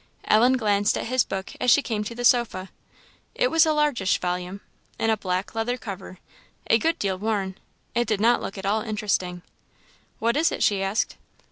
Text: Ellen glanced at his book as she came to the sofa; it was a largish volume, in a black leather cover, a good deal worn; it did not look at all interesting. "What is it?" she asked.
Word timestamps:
Ellen 0.23 0.57
glanced 0.57 0.97
at 0.97 1.05
his 1.05 1.23
book 1.23 1.51
as 1.61 1.69
she 1.69 1.83
came 1.83 2.03
to 2.05 2.15
the 2.15 2.25
sofa; 2.25 2.71
it 3.35 3.51
was 3.51 3.67
a 3.67 3.71
largish 3.71 4.17
volume, 4.19 4.61
in 4.97 5.11
a 5.11 5.15
black 5.15 5.53
leather 5.53 5.77
cover, 5.77 6.17
a 6.67 6.79
good 6.79 6.97
deal 6.97 7.19
worn; 7.19 7.55
it 7.93 8.07
did 8.07 8.19
not 8.19 8.41
look 8.41 8.57
at 8.57 8.65
all 8.65 8.81
interesting. 8.81 9.43
"What 10.17 10.35
is 10.35 10.51
it?" 10.51 10.63
she 10.63 10.81
asked. 10.81 11.17